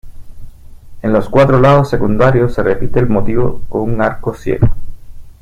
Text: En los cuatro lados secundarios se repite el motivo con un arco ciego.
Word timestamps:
En 1.03 1.13
los 1.13 1.29
cuatro 1.29 1.59
lados 1.59 1.91
secundarios 1.91 2.55
se 2.55 2.63
repite 2.63 2.99
el 2.99 3.07
motivo 3.07 3.61
con 3.69 3.81
un 3.81 4.01
arco 4.01 4.33
ciego. 4.33 4.67